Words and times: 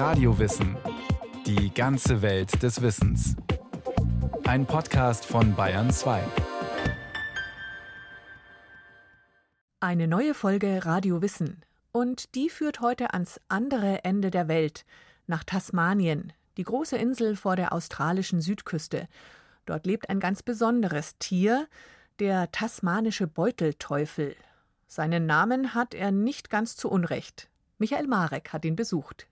Radiowissen. 0.00 0.78
Die 1.44 1.74
ganze 1.74 2.22
Welt 2.22 2.62
des 2.62 2.80
Wissens. 2.80 3.36
Ein 4.44 4.64
Podcast 4.64 5.26
von 5.26 5.54
Bayern 5.54 5.90
2. 5.90 6.22
Eine 9.80 10.08
neue 10.08 10.32
Folge 10.32 10.86
Radio 10.86 11.20
Wissen. 11.20 11.66
Und 11.92 12.34
die 12.34 12.48
führt 12.48 12.80
heute 12.80 13.12
ans 13.12 13.42
andere 13.48 14.02
Ende 14.02 14.30
der 14.30 14.48
Welt, 14.48 14.86
nach 15.26 15.44
Tasmanien, 15.44 16.32
die 16.56 16.64
große 16.64 16.96
Insel 16.96 17.36
vor 17.36 17.56
der 17.56 17.74
australischen 17.74 18.40
Südküste. 18.40 19.06
Dort 19.66 19.84
lebt 19.84 20.08
ein 20.08 20.18
ganz 20.18 20.42
besonderes 20.42 21.18
Tier, 21.18 21.68
der 22.20 22.50
tasmanische 22.52 23.26
Beutelteufel. 23.26 24.34
Seinen 24.88 25.26
Namen 25.26 25.74
hat 25.74 25.92
er 25.92 26.10
nicht 26.10 26.48
ganz 26.48 26.74
zu 26.74 26.88
Unrecht. 26.88 27.50
Michael 27.76 28.06
Marek 28.06 28.54
hat 28.54 28.64
ihn 28.64 28.76
besucht. 28.76 29.26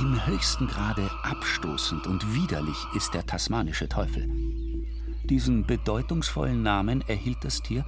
Im 0.00 0.26
höchsten 0.26 0.66
Grade 0.66 1.10
abstoßend 1.24 2.06
und 2.06 2.34
widerlich 2.34 2.86
ist 2.94 3.12
der 3.12 3.26
tasmanische 3.26 3.86
Teufel. 3.86 4.26
Diesen 5.24 5.66
bedeutungsvollen 5.66 6.62
Namen 6.62 7.02
erhielt 7.06 7.36
das 7.42 7.60
Tier 7.60 7.84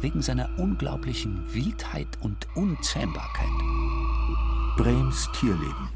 wegen 0.00 0.20
seiner 0.20 0.50
unglaublichen 0.58 1.42
Wildheit 1.54 2.18
und 2.20 2.46
Unzähmbarkeit. 2.54 3.48
Brems 4.76 5.30
Tierleben. 5.40 5.88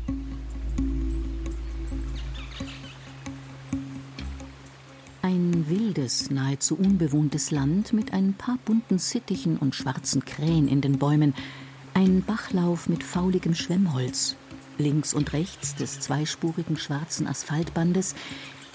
Ein 5.21 5.67
wildes, 5.69 6.31
nahezu 6.31 6.77
unbewohntes 6.79 7.51
Land 7.51 7.93
mit 7.93 8.15
ein 8.15 8.33
paar 8.33 8.57
bunten 8.65 8.99
Sittichen 8.99 9.59
und 9.59 9.75
schwarzen 9.75 10.25
Krähen 10.25 10.67
in 10.67 10.81
den 10.81 10.99
Bäumen, 10.99 11.35
ein 11.93 12.23
Bachlauf 12.23 12.89
mit 12.89 13.05
fauligem 13.05 13.55
Schwemmholz, 13.55 14.35
links 14.79 15.15
und 15.15 15.33
rechts 15.33 15.75
des 15.75 16.01
zweispurigen 16.01 16.77
schwarzen 16.77 17.27
Asphaltbandes 17.27 18.15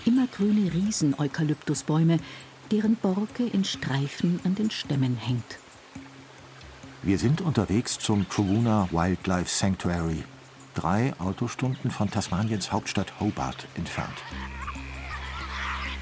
immergrüne 0.06 0.74
Riesen-Eukalyptusbäume, 0.74 2.20
deren 2.72 2.96
Borke 2.96 3.46
in 3.46 3.64
Streifen 3.64 4.40
an 4.44 4.56
den 4.56 4.72
Stämmen 4.72 5.18
hängt. 5.18 5.60
Wir 7.02 7.18
sind 7.18 7.42
unterwegs 7.42 8.00
zum 8.00 8.28
Troguna 8.30 8.88
Wildlife 8.92 9.50
Sanctuary, 9.50 10.24
drei 10.74 11.14
Autostunden 11.20 11.92
von 11.92 12.10
Tasmaniens 12.10 12.72
Hauptstadt 12.72 13.20
Hobart 13.20 13.68
entfernt. 13.76 14.24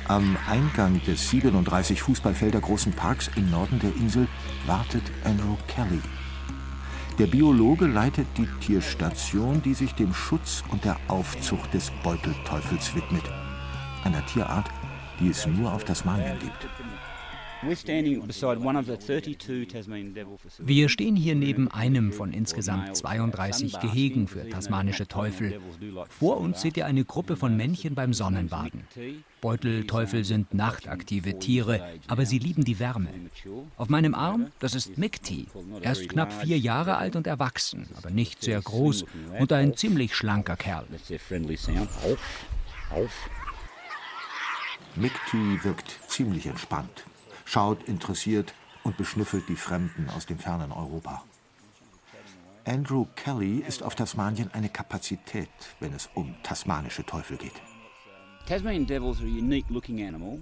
Am 0.08 0.38
Eingang 0.50 1.02
des 1.06 1.30
37 1.30 2.02
Fußballfelder 2.02 2.60
großen 2.60 2.92
Parks 2.94 3.32
im 3.36 3.50
Norden 3.50 3.80
der 3.80 3.96
Insel 3.96 4.28
wartet 4.66 5.04
Andrew 5.24 5.56
Kelly. 5.68 6.02
Der 7.22 7.28
Biologe 7.28 7.86
leitet 7.86 8.26
die 8.36 8.48
Tierstation, 8.66 9.62
die 9.62 9.76
sich 9.76 9.94
dem 9.94 10.12
Schutz 10.12 10.64
und 10.72 10.84
der 10.84 10.98
Aufzucht 11.08 11.72
des 11.72 11.92
Beutelteufels 12.04 12.96
widmet. 12.96 13.22
Einer 14.04 14.26
Tierart, 14.26 14.66
die 15.20 15.30
es 15.30 15.46
nur 15.46 15.72
auf 15.72 15.84
Tasmanien 15.84 16.40
gibt. 16.40 16.68
Wir 20.60 20.90
stehen 20.90 21.16
hier 21.16 21.36
neben 21.36 21.68
einem 21.70 22.12
von 22.12 22.34
insgesamt 22.34 22.96
32 22.98 23.80
Gehegen 23.80 24.28
für 24.28 24.50
tasmanische 24.50 25.08
Teufel. 25.08 25.60
Vor 26.10 26.38
uns 26.38 26.62
seht 26.62 26.78
ihr 26.78 26.88
eine 26.88 27.06
Gruppe 27.06 27.36
von 27.36 27.56
Männchen 27.56 27.94
beim 27.94 28.14
Sonnenbaden. 28.14 28.88
Beutelteufel 29.42 30.24
sind 30.24 30.56
nachtaktive 30.56 31.38
Tiere, 31.38 32.00
aber 32.08 32.26
sie 32.26 32.40
lieben 32.40 32.64
die 32.64 32.80
Wärme. 32.80 33.10
Auf 33.78 33.90
meinem 33.90 34.16
Arm, 34.16 34.48
das 34.60 34.74
ist 34.74 34.98
Mikti. 34.98 35.46
Er 35.82 35.92
ist 35.92 36.10
knapp 36.10 36.34
vier 36.34 36.58
Jahre 36.58 36.98
alt 36.98 37.16
und 37.16 37.28
erwachsen, 37.28 37.88
aber 37.96 38.10
nicht 38.10 38.42
sehr 38.42 38.60
groß 38.60 39.06
und 39.40 39.54
ein 39.54 39.76
ziemlich 39.76 40.16
schlanker 40.16 40.56
Kerl. 40.56 40.88
Mikti 44.96 45.64
wirkt 45.64 46.00
ziemlich 46.08 46.48
entspannt 46.48 47.06
schaut 47.52 47.84
interessiert 47.84 48.54
und 48.84 48.96
beschnüffelt 48.96 49.50
die 49.50 49.58
Fremden 49.58 50.10
aus 50.10 50.26
dem 50.26 50.40
fernen 50.40 50.72
Europa. 50.72 51.22
Andrew 52.64 53.08
Kelly 53.16 53.58
ist 53.68 53.84
auf 53.84 53.96
Tasmanien 53.96 54.50
eine 54.54 54.70
Kapazität, 54.70 55.50
wenn 55.82 55.94
es 55.94 56.10
um 56.14 56.36
tasmanische 56.44 57.06
Teufel 57.06 57.36
geht. 57.36 57.62
Tasmanian 58.48 58.86
devils 58.86 59.20
are 59.20 59.28
a 59.28 59.30
unique 59.30 59.70
looking 59.70 60.02
animal. 60.02 60.40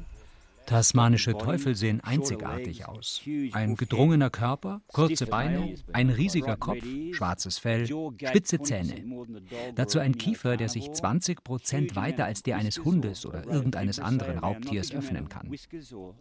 Tasmanische 0.69 1.35
Teufel 1.35 1.73
sehen 1.73 1.99
einzigartig 2.01 2.87
aus. 2.87 3.23
Ein 3.53 3.75
gedrungener 3.75 4.29
Körper, 4.29 4.81
kurze 4.85 5.25
Beine, 5.25 5.73
ein 5.93 6.11
riesiger 6.11 6.57
Kopf, 6.57 6.85
schwarzes 7.11 7.57
Fell, 7.57 7.87
spitze 7.87 8.61
Zähne. 8.61 9.03
Dazu 9.73 9.97
ein 9.97 10.15
Kiefer, 10.15 10.57
der 10.57 10.69
sich 10.69 10.91
20 10.91 11.43
Prozent 11.43 11.95
weiter 11.95 12.25
als 12.25 12.43
der 12.43 12.57
eines 12.57 12.85
Hundes 12.85 13.25
oder 13.25 13.47
irgendeines 13.47 13.99
anderen 13.99 14.37
Raubtiers 14.37 14.91
öffnen 14.91 15.27
kann. 15.27 15.51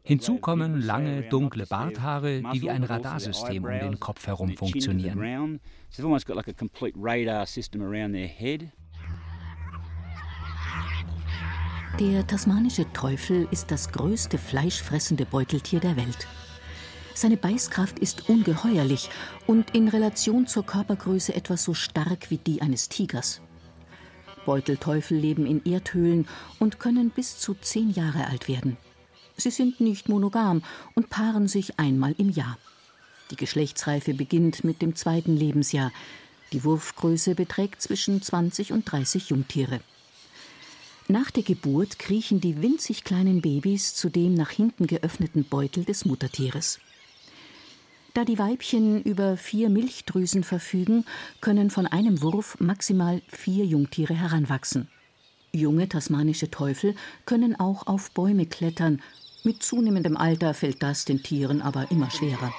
Hinzu 0.03 0.39
kommen 0.39 0.81
lange, 0.81 1.25
dunkle 1.25 1.67
Barthaare, 1.67 2.41
die 2.55 2.63
wie 2.63 2.71
ein 2.71 2.85
Radarsystem 2.85 3.65
um 3.65 3.71
den 3.71 4.01
Kopf 4.01 4.27
herum 4.27 4.57
funktionieren. 4.57 5.61
Der 12.01 12.25
tasmanische 12.25 12.87
Teufel 12.93 13.49
ist 13.51 13.73
das 13.73 13.91
größte 13.91 14.39
fleischfressende 14.39 15.27
Beuteltier 15.27 15.81
der 15.81 15.97
Welt. 15.97 16.29
Seine 17.13 17.37
Beißkraft 17.37 17.99
ist 17.99 18.29
ungeheuerlich 18.29 19.11
und 19.49 19.75
in 19.75 19.89
Relation 19.89 20.47
zur 20.47 20.65
Körpergröße 20.65 21.35
etwas 21.35 21.65
so 21.65 21.75
stark 21.75 22.31
wie 22.31 22.39
die 22.39 22.63
eines 22.63 22.89
Tigers. 22.89 23.41
Beutelteufel 24.47 25.19
leben 25.19 25.45
in 25.45 25.65
Erdhöhlen 25.65 26.29
und 26.61 26.79
können 26.79 27.11
bis 27.11 27.41
zu 27.41 27.55
zehn 27.55 27.91
Jahre 27.91 28.29
alt 28.29 28.47
werden. 28.47 28.77
Sie 29.37 29.51
sind 29.51 29.81
nicht 29.81 30.09
monogam 30.09 30.63
und 30.95 31.11
paaren 31.11 31.49
sich 31.49 31.81
einmal 31.81 32.15
im 32.17 32.31
Jahr. 32.31 32.59
Die 33.33 33.37
Geschlechtsreife 33.37 34.15
beginnt 34.15 34.63
mit 34.63 34.83
dem 34.83 34.95
zweiten 34.95 35.37
Lebensjahr. 35.37 35.91
Die 36.53 36.63
Wurfgröße 36.63 37.35
beträgt 37.35 37.83
zwischen 37.83 38.23
20 38.23 38.73
und 38.73 38.85
30 38.85 39.31
Jungtiere. 39.31 39.81
Nach 41.11 41.31
der 41.31 41.43
Geburt 41.43 41.99
kriechen 41.99 42.43
die 42.43 42.61
winzig 42.61 43.03
kleinen 43.03 43.41
Babys 43.41 43.95
zu 43.95 44.11
dem 44.11 44.35
nach 44.35 44.51
hinten 44.51 44.87
geöffneten 44.87 45.43
Beutel 45.43 45.87
des 45.87 46.05
Muttertieres. 46.05 46.81
Da 48.13 48.27
die 48.27 48.39
Weibchen 48.39 49.03
über 49.05 49.39
vier 49.39 49.71
Milchdrüsen 49.71 50.45
verfügen, 50.45 51.07
können 51.41 51.71
von 51.71 51.87
einem 51.87 52.21
Wurf 52.21 52.61
maximal 52.61 53.23
vier 53.27 53.65
Jungtiere 53.65 54.13
heranwachsen. 54.13 54.89
Junge 55.51 55.89
tasmanische 55.89 56.51
Teufel 56.51 56.95
können 57.25 57.59
auch 57.59 57.87
auf 57.87 58.11
Bäume 58.11 58.45
klettern. 58.45 59.01
Mit 59.45 59.63
zunehmendem 59.63 60.17
Alter 60.17 60.53
fällt 60.53 60.83
das 60.83 61.07
den 61.07 61.23
Tieren 61.23 61.63
aber 61.63 61.91
immer 61.91 62.11
schwerer. 62.11 62.53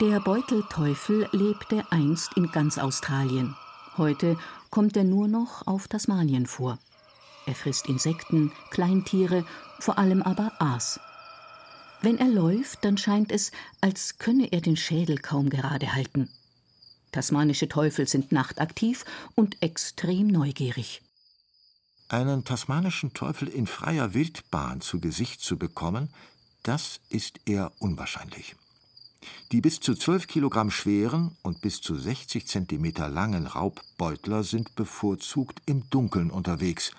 Der 0.00 0.20
Beutelteufel 0.20 1.28
lebte 1.32 1.82
einst 1.90 2.36
in 2.36 2.52
ganz 2.52 2.78
Australien. 2.78 3.56
Heute 4.00 4.38
kommt 4.70 4.96
er 4.96 5.04
nur 5.04 5.28
noch 5.28 5.66
auf 5.66 5.86
Tasmanien 5.86 6.46
vor. 6.46 6.78
Er 7.44 7.54
frisst 7.54 7.86
Insekten, 7.86 8.50
Kleintiere, 8.70 9.44
vor 9.78 9.98
allem 9.98 10.22
aber 10.22 10.52
Aas. 10.58 10.98
Wenn 12.00 12.16
er 12.16 12.28
läuft, 12.28 12.82
dann 12.86 12.96
scheint 12.96 13.30
es, 13.30 13.52
als 13.82 14.16
könne 14.16 14.52
er 14.52 14.62
den 14.62 14.78
Schädel 14.78 15.18
kaum 15.18 15.50
gerade 15.50 15.92
halten. 15.92 16.30
Tasmanische 17.12 17.68
Teufel 17.68 18.08
sind 18.08 18.32
nachtaktiv 18.32 19.04
und 19.34 19.62
extrem 19.62 20.28
neugierig. 20.28 21.02
Einen 22.08 22.46
tasmanischen 22.46 23.12
Teufel 23.12 23.48
in 23.48 23.66
freier 23.66 24.14
Wildbahn 24.14 24.80
zu 24.80 24.98
Gesicht 24.98 25.42
zu 25.42 25.58
bekommen, 25.58 26.08
das 26.62 27.00
ist 27.10 27.40
eher 27.44 27.70
unwahrscheinlich. 27.80 28.56
Die 29.52 29.60
bis 29.60 29.80
zu 29.80 29.94
12 29.94 30.26
Kilogramm 30.28 30.70
schweren 30.70 31.36
und 31.42 31.60
bis 31.60 31.80
zu 31.80 31.96
60 31.96 32.46
Zentimeter 32.46 33.08
langen 33.08 33.46
Raubbeutler 33.46 34.44
sind 34.44 34.74
bevorzugt 34.76 35.60
im 35.66 35.88
Dunkeln 35.90 36.30
unterwegs 36.30 36.92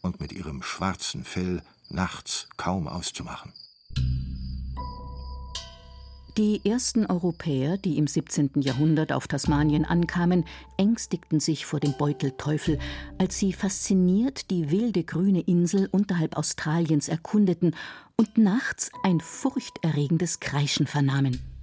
und 0.00 0.20
mit 0.20 0.32
ihrem 0.32 0.62
schwarzen 0.62 1.24
Fell 1.24 1.62
nachts 1.90 2.48
kaum 2.56 2.88
auszumachen. 2.88 3.52
Die 6.38 6.64
ersten 6.64 7.04
Europäer, 7.06 7.76
die 7.76 7.98
im 7.98 8.06
17. 8.06 8.62
Jahrhundert 8.62 9.12
auf 9.12 9.28
Tasmanien 9.28 9.84
ankamen, 9.84 10.44
ängstigten 10.78 11.38
sich 11.38 11.66
vor 11.66 11.80
dem 11.80 11.92
Beutelteufel, 11.98 12.78
als 13.18 13.38
sie 13.38 13.52
fasziniert 13.52 14.50
die 14.50 14.70
wilde 14.70 15.04
grüne 15.04 15.40
Insel 15.40 15.88
unterhalb 15.90 16.38
Australiens 16.38 17.08
erkundeten 17.08 17.76
und 18.16 18.38
nachts 18.38 18.90
ein 19.02 19.20
furchterregendes 19.20 20.40
Kreischen 20.40 20.86
vernahmen. 20.86 21.59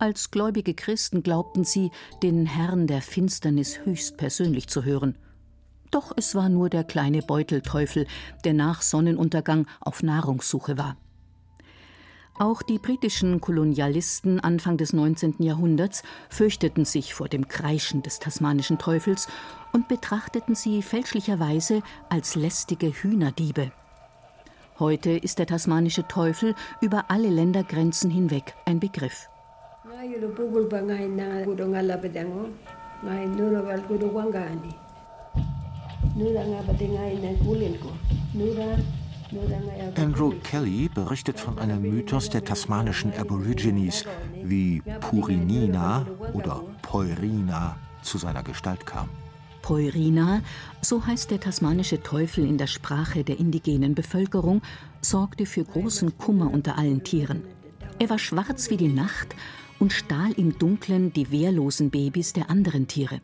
Als 0.00 0.30
gläubige 0.30 0.72
Christen 0.72 1.22
glaubten 1.22 1.62
sie, 1.62 1.90
den 2.22 2.46
Herrn 2.46 2.86
der 2.86 3.02
Finsternis 3.02 3.80
höchstpersönlich 3.84 4.66
zu 4.66 4.82
hören. 4.82 5.18
Doch 5.90 6.12
es 6.16 6.34
war 6.34 6.48
nur 6.48 6.70
der 6.70 6.84
kleine 6.84 7.20
Beutelteufel, 7.20 8.06
der 8.46 8.54
nach 8.54 8.80
Sonnenuntergang 8.80 9.66
auf 9.78 10.02
Nahrungssuche 10.02 10.78
war. 10.78 10.96
Auch 12.38 12.62
die 12.62 12.78
britischen 12.78 13.42
Kolonialisten 13.42 14.40
Anfang 14.40 14.78
des 14.78 14.94
19. 14.94 15.34
Jahrhunderts 15.40 16.02
fürchteten 16.30 16.86
sich 16.86 17.12
vor 17.12 17.28
dem 17.28 17.46
Kreischen 17.46 18.02
des 18.02 18.20
tasmanischen 18.20 18.78
Teufels 18.78 19.28
und 19.74 19.86
betrachteten 19.88 20.54
sie 20.54 20.80
fälschlicherweise 20.80 21.82
als 22.08 22.36
lästige 22.36 22.86
Hühnerdiebe. 22.86 23.70
Heute 24.78 25.10
ist 25.10 25.38
der 25.38 25.46
tasmanische 25.46 26.08
Teufel 26.08 26.54
über 26.80 27.10
alle 27.10 27.28
Ländergrenzen 27.28 28.10
hinweg 28.10 28.54
ein 28.64 28.80
Begriff. 28.80 29.28
Andrew 39.96 40.32
Kelly 40.42 40.90
berichtet 40.92 41.38
von 41.38 41.58
einem 41.58 41.82
Mythos 41.82 42.28
der 42.28 42.44
tasmanischen 42.44 43.12
Aborigines, 43.14 44.04
wie 44.42 44.82
Purinina 45.00 46.06
oder 46.32 46.62
Poirina 46.82 47.76
zu 48.02 48.18
seiner 48.18 48.42
Gestalt 48.42 48.84
kam. 48.84 49.08
Poirina, 49.62 50.40
so 50.80 51.06
heißt 51.06 51.30
der 51.30 51.38
tasmanische 51.38 52.02
Teufel 52.02 52.44
in 52.46 52.58
der 52.58 52.66
Sprache 52.66 53.22
der 53.22 53.38
indigenen 53.38 53.94
Bevölkerung, 53.94 54.62
sorgte 55.00 55.46
für 55.46 55.64
großen 55.64 56.18
Kummer 56.18 56.52
unter 56.52 56.76
allen 56.76 57.04
Tieren. 57.04 57.42
Er 58.00 58.10
war 58.10 58.18
schwarz 58.18 58.70
wie 58.70 58.78
die 58.78 58.88
Nacht 58.88 59.36
und 59.80 59.92
stahl 59.92 60.32
im 60.36 60.56
Dunklen 60.58 61.12
die 61.12 61.32
wehrlosen 61.32 61.90
Babys 61.90 62.32
der 62.32 62.48
anderen 62.48 62.86
Tiere. 62.86 63.20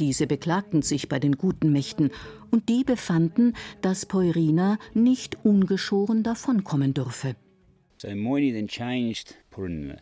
Diese 0.00 0.26
beklagten 0.26 0.80
sich 0.82 1.08
bei 1.08 1.18
den 1.18 1.36
guten 1.36 1.72
Mächten, 1.72 2.10
und 2.50 2.68
die 2.70 2.84
befanden, 2.84 3.54
dass 3.82 4.06
Poirina 4.06 4.78
nicht 4.94 5.44
ungeschoren 5.44 6.22
davonkommen 6.22 6.94
dürfe. 6.94 7.36
So 7.98 8.08
Moini 8.14 8.52
then 8.52 8.68
changed 8.68 9.34
Purinina 9.50 9.96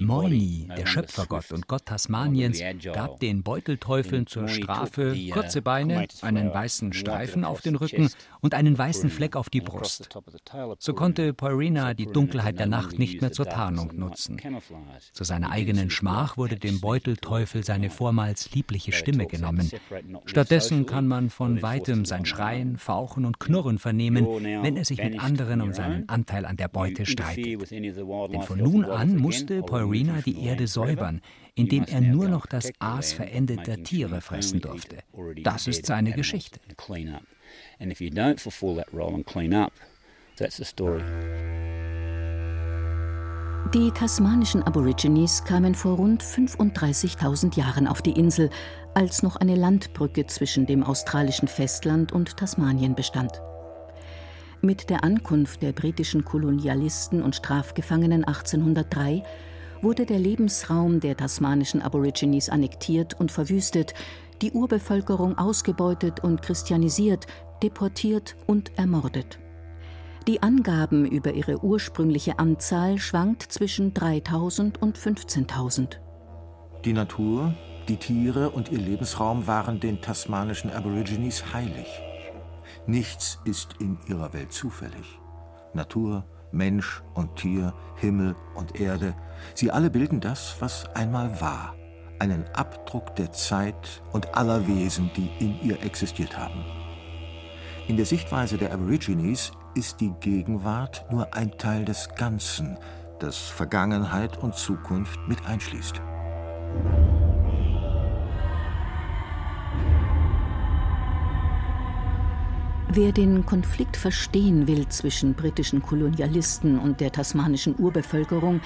Moini, 0.00 0.68
der 0.76 0.84
Schöpfergott 0.84 1.50
und 1.52 1.66
Gott 1.66 1.86
Tasmaniens, 1.86 2.60
gab 2.92 3.20
den 3.20 3.42
Beutelteufeln 3.42 4.26
zur 4.26 4.46
Strafe 4.48 5.14
uh, 5.16 5.30
kurze 5.30 5.62
Beine, 5.62 6.06
einen 6.20 6.52
weißen 6.52 6.92
Streifen 6.92 7.42
auf 7.44 7.62
den 7.62 7.76
Rücken 7.76 8.10
und 8.42 8.52
einen 8.52 8.76
weißen 8.76 9.08
Fleck 9.08 9.34
auf 9.34 9.48
die 9.48 9.62
Brust. 9.62 10.10
So 10.78 10.92
konnte 10.92 11.32
Poirina 11.32 11.94
die 11.94 12.04
Dunkelheit 12.04 12.58
der 12.58 12.66
Nacht 12.66 12.98
nicht 12.98 13.22
mehr 13.22 13.32
zur 13.32 13.46
Tarnung 13.46 13.96
nutzen. 13.96 14.38
Zu 15.14 15.24
seiner 15.24 15.50
eigenen 15.50 15.88
Schmach 15.88 16.36
wurde 16.36 16.56
dem 16.56 16.80
Beutelteufel 16.80 17.64
seine 17.64 17.88
vormals 17.88 18.52
liebliche 18.52 18.92
Stimme 18.92 19.26
genommen. 19.26 19.70
Stattdessen 20.26 20.84
kann 20.84 21.06
man 21.06 21.30
von 21.30 21.62
weitem 21.62 22.04
sein 22.04 22.26
Schreien, 22.26 22.76
Fauchen 22.76 23.24
und 23.24 23.40
Knurren 23.40 23.78
vernehmen, 23.78 24.26
wenn 24.26 24.76
er 24.76 24.84
sich 24.84 25.02
mit 25.02 25.18
anderen 25.18 25.62
um 25.62 25.72
seinen 25.72 26.06
Anteil 26.10 26.25
an 26.30 26.56
der 26.56 26.68
Beute 26.68 27.06
streitet. 27.06 27.70
Denn 27.70 28.42
von 28.42 28.58
nun 28.58 28.84
an 28.84 29.16
musste 29.16 29.62
Poirina 29.62 30.20
die 30.24 30.44
Erde 30.44 30.66
säubern, 30.66 31.20
indem 31.54 31.84
er 31.84 32.00
nur 32.00 32.28
noch 32.28 32.46
das 32.46 32.70
Aas 32.78 33.12
verendeter 33.12 33.82
Tiere 33.82 34.20
fressen 34.20 34.60
durfte. 34.60 34.98
Das 35.42 35.66
ist 35.66 35.86
seine 35.86 36.12
Geschichte. 36.12 36.60
Die 43.74 43.90
tasmanischen 43.90 44.62
Aborigines 44.62 45.42
kamen 45.42 45.74
vor 45.74 45.96
rund 45.96 46.22
35.000 46.22 47.58
Jahren 47.58 47.88
auf 47.88 48.00
die 48.00 48.12
Insel, 48.12 48.48
als 48.94 49.22
noch 49.24 49.36
eine 49.36 49.56
Landbrücke 49.56 50.26
zwischen 50.26 50.66
dem 50.66 50.84
australischen 50.84 51.48
Festland 51.48 52.12
und 52.12 52.36
Tasmanien 52.36 52.94
bestand. 52.94 53.42
Mit 54.62 54.90
der 54.90 55.04
Ankunft 55.04 55.62
der 55.62 55.72
britischen 55.72 56.24
Kolonialisten 56.24 57.22
und 57.22 57.36
Strafgefangenen 57.36 58.24
1803 58.24 59.22
wurde 59.82 60.06
der 60.06 60.18
Lebensraum 60.18 61.00
der 61.00 61.16
tasmanischen 61.16 61.82
Aborigines 61.82 62.48
annektiert 62.48 63.14
und 63.20 63.30
verwüstet, 63.30 63.94
die 64.42 64.52
Urbevölkerung 64.52 65.38
ausgebeutet 65.38 66.20
und 66.20 66.42
christianisiert, 66.42 67.26
deportiert 67.62 68.36
und 68.46 68.76
ermordet. 68.78 69.38
Die 70.26 70.42
Angaben 70.42 71.06
über 71.06 71.34
ihre 71.34 71.62
ursprüngliche 71.62 72.38
Anzahl 72.38 72.98
schwankt 72.98 73.42
zwischen 73.42 73.94
3000 73.94 74.82
und 74.82 74.98
15.000. 74.98 75.98
Die 76.84 76.92
Natur, 76.92 77.54
die 77.88 77.96
Tiere 77.96 78.50
und 78.50 78.72
ihr 78.72 78.78
Lebensraum 78.78 79.46
waren 79.46 79.78
den 79.78 80.00
tasmanischen 80.00 80.70
Aborigines 80.70 81.52
heilig. 81.54 81.86
Nichts 82.86 83.40
ist 83.44 83.76
in 83.80 83.98
ihrer 84.06 84.32
Welt 84.32 84.52
zufällig. 84.52 85.18
Natur, 85.74 86.24
Mensch 86.52 87.02
und 87.14 87.36
Tier, 87.36 87.74
Himmel 87.96 88.36
und 88.54 88.80
Erde, 88.80 89.14
sie 89.54 89.70
alle 89.70 89.90
bilden 89.90 90.20
das, 90.20 90.56
was 90.60 90.86
einmal 90.94 91.40
war, 91.40 91.74
einen 92.18 92.44
Abdruck 92.54 93.14
der 93.16 93.32
Zeit 93.32 94.02
und 94.12 94.36
aller 94.36 94.66
Wesen, 94.66 95.10
die 95.16 95.30
in 95.38 95.60
ihr 95.60 95.82
existiert 95.82 96.36
haben. 96.38 96.64
In 97.88 97.96
der 97.96 98.06
Sichtweise 98.06 98.58
der 98.58 98.72
Aborigines 98.72 99.52
ist 99.74 100.00
die 100.00 100.12
Gegenwart 100.20 101.04
nur 101.10 101.34
ein 101.34 101.56
Teil 101.58 101.84
des 101.84 102.08
Ganzen, 102.16 102.78
das 103.20 103.36
Vergangenheit 103.36 104.38
und 104.38 104.54
Zukunft 104.56 105.20
mit 105.28 105.46
einschließt. 105.46 106.00
Wer 112.88 113.10
den 113.10 113.44
Konflikt 113.44 113.96
verstehen 113.96 114.68
will 114.68 114.88
zwischen 114.88 115.34
britischen 115.34 115.82
Kolonialisten 115.82 116.78
und 116.78 117.00
der 117.00 117.10
tasmanischen 117.10 117.74
Urbevölkerung, 117.78 118.60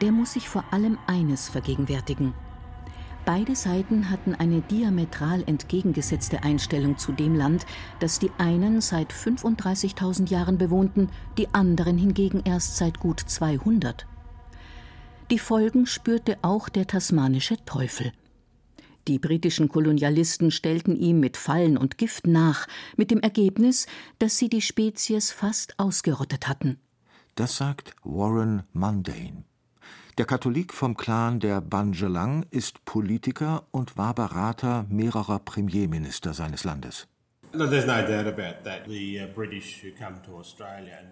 der 0.00 0.10
muss 0.10 0.32
sich 0.32 0.48
vor 0.48 0.64
allem 0.70 0.98
eines 1.06 1.48
vergegenwärtigen. 1.48 2.32
Beide 3.26 3.54
Seiten 3.54 4.08
hatten 4.08 4.34
eine 4.34 4.62
diametral 4.62 5.44
entgegengesetzte 5.46 6.44
Einstellung 6.44 6.96
zu 6.96 7.12
dem 7.12 7.34
Land, 7.34 7.66
das 8.00 8.18
die 8.18 8.30
einen 8.38 8.80
seit 8.80 9.12
35.000 9.12 10.30
Jahren 10.30 10.56
bewohnten, 10.56 11.10
die 11.36 11.52
anderen 11.52 11.98
hingegen 11.98 12.40
erst 12.46 12.78
seit 12.78 12.98
gut 12.98 13.20
200. 13.20 14.06
Die 15.30 15.38
Folgen 15.38 15.84
spürte 15.84 16.38
auch 16.40 16.70
der 16.70 16.86
tasmanische 16.86 17.62
Teufel. 17.66 18.12
Die 19.08 19.18
britischen 19.18 19.68
Kolonialisten 19.70 20.50
stellten 20.50 20.94
ihm 20.94 21.18
mit 21.18 21.38
Fallen 21.38 21.78
und 21.78 21.96
Gift 21.96 22.26
nach, 22.26 22.66
mit 22.98 23.10
dem 23.10 23.20
Ergebnis, 23.20 23.86
dass 24.18 24.36
sie 24.36 24.50
die 24.50 24.60
Spezies 24.60 25.30
fast 25.32 25.78
ausgerottet 25.78 26.46
hatten. 26.46 26.78
Das 27.34 27.56
sagt 27.56 27.96
Warren 28.04 28.64
Mundane. 28.74 29.44
Der 30.18 30.26
Katholik 30.26 30.74
vom 30.74 30.96
Clan 30.96 31.40
der 31.40 31.62
Banjelang 31.62 32.44
ist 32.50 32.84
Politiker 32.84 33.66
und 33.70 33.96
war 33.96 34.14
Berater 34.14 34.84
mehrerer 34.90 35.38
Premierminister 35.38 36.34
seines 36.34 36.64
Landes. 36.64 37.08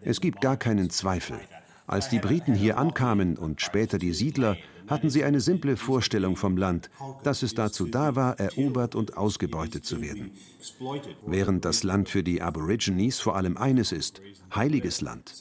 Es 0.02 0.20
gibt 0.20 0.40
gar 0.42 0.56
keinen 0.58 0.90
Zweifel. 0.90 1.38
Als 1.86 2.08
die 2.08 2.18
Briten 2.18 2.54
hier 2.54 2.78
ankamen 2.78 3.36
und 3.36 3.60
später 3.60 3.98
die 3.98 4.12
Siedler, 4.12 4.56
hatten 4.88 5.10
sie 5.10 5.24
eine 5.24 5.40
simple 5.40 5.76
Vorstellung 5.76 6.36
vom 6.36 6.56
Land, 6.56 6.90
dass 7.22 7.42
es 7.42 7.54
dazu 7.54 7.86
da 7.86 8.14
war, 8.14 8.38
erobert 8.38 8.94
und 8.94 9.16
ausgebeutet 9.16 9.84
zu 9.84 10.00
werden. 10.00 10.30
Während 11.26 11.64
das 11.64 11.82
Land 11.82 12.08
für 12.08 12.22
die 12.22 12.42
Aborigines 12.42 13.20
vor 13.20 13.36
allem 13.36 13.56
eines 13.56 13.92
ist, 13.92 14.20
heiliges 14.54 15.00
Land. 15.00 15.34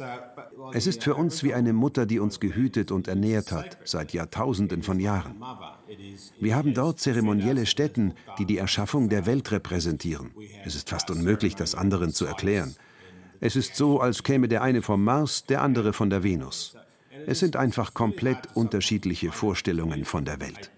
Es 0.73 0.87
ist 0.87 1.03
für 1.03 1.15
uns 1.15 1.43
wie 1.43 1.53
eine 1.53 1.73
Mutter, 1.73 2.05
die 2.05 2.19
uns 2.19 2.39
gehütet 2.39 2.91
und 2.91 3.07
ernährt 3.07 3.51
hat, 3.51 3.77
seit 3.83 4.13
Jahrtausenden 4.13 4.83
von 4.83 4.99
Jahren. 4.99 5.35
Wir 6.39 6.55
haben 6.55 6.73
dort 6.73 6.99
zeremonielle 6.99 7.65
Stätten, 7.65 8.13
die 8.39 8.45
die 8.45 8.57
Erschaffung 8.57 9.09
der 9.09 9.25
Welt 9.25 9.51
repräsentieren. 9.51 10.31
Es 10.65 10.75
ist 10.75 10.89
fast 10.89 11.11
unmöglich, 11.11 11.55
das 11.55 11.75
anderen 11.75 12.13
zu 12.13 12.25
erklären. 12.25 12.75
Es 13.39 13.55
ist 13.55 13.75
so, 13.75 13.99
als 13.99 14.23
käme 14.23 14.47
der 14.47 14.61
eine 14.61 14.81
vom 14.81 15.03
Mars, 15.03 15.45
der 15.45 15.61
andere 15.61 15.93
von 15.93 16.09
der 16.09 16.23
Venus. 16.23 16.75
Es 17.27 17.39
sind 17.39 17.55
einfach 17.55 17.93
komplett 17.93 18.37
unterschiedliche 18.53 19.31
Vorstellungen 19.31 20.05
von 20.05 20.25
der 20.25 20.39
Welt. 20.39 20.71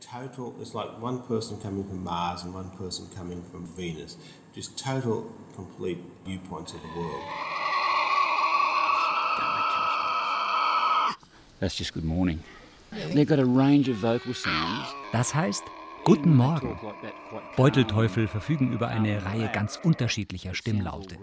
Das 15.12 15.36
heißt, 15.36 15.64
Guten 16.08 16.38
Morgen. 16.38 16.80
Beutelteufel 17.58 18.30
verfügen 18.30 18.72
über 18.72 18.88
eine 18.88 19.26
Reihe 19.26 19.50
ganz 19.52 19.76
unterschiedlicher 19.76 20.56
Stimmlaute. 20.56 21.18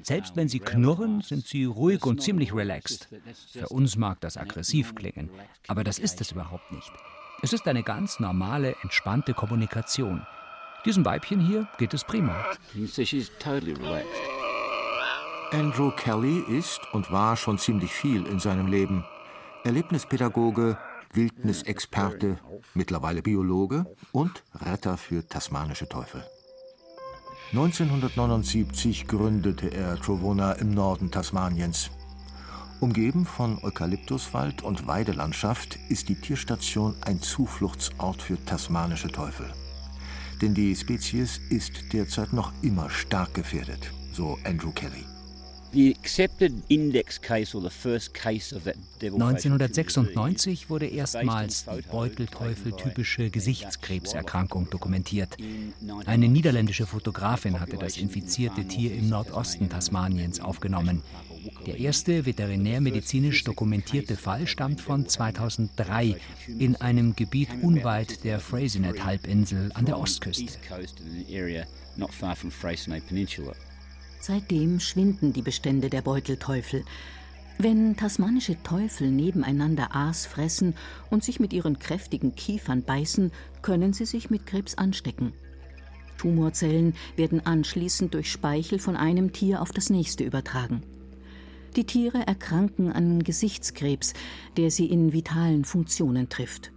Selbst 0.00 0.34
wenn 0.34 0.48
sie 0.48 0.60
knurren, 0.60 1.20
sind 1.20 1.46
sie 1.46 1.66
ruhig 1.66 2.06
und 2.06 2.22
ziemlich 2.22 2.54
relaxed. 2.54 3.10
Für 3.52 3.68
uns 3.68 3.96
mag 3.96 4.18
das 4.22 4.38
aggressiv 4.38 4.94
klingen, 4.94 5.28
aber 5.68 5.84
das 5.84 5.98
ist 5.98 6.22
es 6.22 6.32
überhaupt 6.32 6.72
nicht. 6.72 6.90
Es 7.42 7.52
ist 7.52 7.68
eine 7.68 7.82
ganz 7.82 8.18
normale, 8.18 8.76
entspannte 8.82 9.34
Kommunikation. 9.34 10.26
Diesem 10.86 11.04
Weibchen 11.04 11.40
hier 11.40 11.68
geht 11.76 11.92
es 11.92 12.04
prima. 12.04 12.42
Andrew 15.52 15.90
Kelly 15.90 16.38
ist 16.48 16.80
und 16.94 17.12
war 17.12 17.36
schon 17.36 17.58
ziemlich 17.58 17.92
viel 17.92 18.24
in 18.24 18.38
seinem 18.38 18.68
Leben. 18.68 19.04
Erlebnispädagoge, 19.64 20.78
Wildnisexperte, 21.12 22.38
mittlerweile 22.74 23.22
Biologe 23.22 23.84
und 24.12 24.44
Retter 24.54 24.96
für 24.96 25.26
tasmanische 25.26 25.88
Teufel. 25.88 26.22
1979 27.50 29.08
gründete 29.08 29.74
er 29.74 29.96
Trovona 29.96 30.52
im 30.52 30.72
Norden 30.72 31.10
Tasmaniens. 31.10 31.90
Umgeben 32.78 33.26
von 33.26 33.58
Eukalyptuswald 33.62 34.62
und 34.62 34.86
Weidelandschaft 34.86 35.78
ist 35.88 36.08
die 36.08 36.14
Tierstation 36.14 36.94
ein 37.00 37.20
Zufluchtsort 37.20 38.22
für 38.22 38.42
tasmanische 38.44 39.08
Teufel. 39.08 39.52
Denn 40.40 40.54
die 40.54 40.74
Spezies 40.76 41.40
ist 41.50 41.92
derzeit 41.92 42.32
noch 42.32 42.52
immer 42.62 42.88
stark 42.88 43.34
gefährdet, 43.34 43.92
so 44.12 44.38
Andrew 44.44 44.70
Kelly. 44.70 45.04
1996 49.00 50.68
wurde 50.68 50.86
erstmals 50.86 51.64
die 51.64 51.82
Beutelteufel-typische 51.82 53.30
Gesichtskrebserkrankung 53.30 54.68
dokumentiert. 54.70 55.36
Eine 56.06 56.28
niederländische 56.28 56.86
Fotografin 56.86 57.60
hatte 57.60 57.76
das 57.76 57.98
infizierte 57.98 58.64
Tier 58.64 58.92
im 58.94 59.08
Nordosten 59.08 59.68
Tasmaniens 59.68 60.40
aufgenommen. 60.40 61.02
Der 61.66 61.78
erste 61.78 62.26
veterinärmedizinisch 62.26 63.44
dokumentierte 63.44 64.16
Fall 64.16 64.48
stammt 64.48 64.80
von 64.80 65.06
2003 65.06 66.16
in 66.58 66.74
einem 66.76 67.14
Gebiet 67.14 67.48
unweit 67.62 68.24
der 68.24 68.40
Freycinet-Halbinsel 68.40 69.70
an 69.74 69.84
der 69.84 69.98
Ostküste. 69.98 70.52
Seitdem 74.20 74.80
schwinden 74.80 75.32
die 75.32 75.42
Bestände 75.42 75.88
der 75.88 76.02
Beutelteufel. 76.02 76.84
Wenn 77.56 77.96
tasmanische 77.96 78.62
Teufel 78.62 79.10
nebeneinander 79.10 79.94
Aas 79.94 80.26
fressen 80.26 80.74
und 81.10 81.24
sich 81.24 81.40
mit 81.40 81.52
ihren 81.52 81.78
kräftigen 81.78 82.34
Kiefern 82.34 82.82
beißen, 82.82 83.32
können 83.62 83.92
sie 83.92 84.04
sich 84.04 84.30
mit 84.30 84.46
Krebs 84.46 84.76
anstecken. 84.76 85.32
Tumorzellen 86.18 86.94
werden 87.16 87.44
anschließend 87.44 88.12
durch 88.12 88.30
Speichel 88.30 88.78
von 88.78 88.94
einem 88.94 89.32
Tier 89.32 89.62
auf 89.62 89.72
das 89.72 89.88
nächste 89.88 90.22
übertragen. 90.22 90.82
Die 91.76 91.84
Tiere 91.84 92.26
erkranken 92.26 92.92
an 92.92 93.22
Gesichtskrebs, 93.22 94.12
der 94.58 94.70
sie 94.70 94.86
in 94.86 95.14
vitalen 95.14 95.64
Funktionen 95.64 96.28
trifft. 96.28 96.72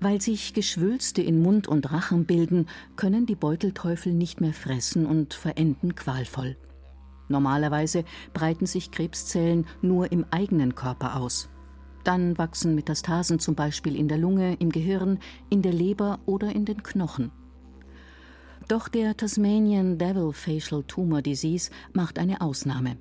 Weil 0.00 0.20
sich 0.20 0.54
Geschwülste 0.54 1.22
in 1.22 1.40
Mund 1.40 1.68
und 1.68 1.92
Rachen 1.92 2.26
bilden, 2.26 2.66
können 2.96 3.26
die 3.26 3.36
Beutelteufel 3.36 4.12
nicht 4.12 4.40
mehr 4.40 4.52
fressen 4.52 5.06
und 5.06 5.34
verenden 5.34 5.94
qualvoll. 5.94 6.56
Normalerweise 7.28 8.04
breiten 8.32 8.66
sich 8.66 8.90
Krebszellen 8.90 9.66
nur 9.82 10.12
im 10.12 10.26
eigenen 10.30 10.74
Körper 10.74 11.16
aus. 11.16 11.48
Dann 12.04 12.36
wachsen 12.36 12.74
Metastasen 12.74 13.38
zum 13.38 13.54
Beispiel 13.54 13.96
in 13.96 14.08
der 14.08 14.18
Lunge, 14.18 14.56
im 14.58 14.70
Gehirn, 14.70 15.18
in 15.48 15.62
der 15.62 15.72
Leber 15.72 16.20
oder 16.26 16.54
in 16.54 16.66
den 16.66 16.82
Knochen. 16.82 17.32
Doch 18.68 18.88
der 18.88 19.16
Tasmanian 19.16 19.98
Devil 19.98 20.32
Facial 20.32 20.84
Tumor 20.84 21.22
Disease 21.22 21.70
macht 21.92 22.18
eine 22.18 22.40
Ausnahme. 22.40 22.98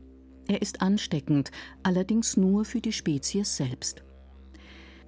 Er 0.47 0.61
ist 0.61 0.81
ansteckend, 0.81 1.51
allerdings 1.83 2.37
nur 2.37 2.65
für 2.65 2.81
die 2.81 2.91
Spezies 2.91 3.55
selbst. 3.55 4.03